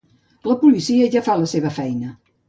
La 0.51 0.53
policia 0.61 1.09
ja 1.15 1.21
fa 1.27 1.35
la 1.41 1.49
seva 1.51 1.73
feina. 1.75 2.15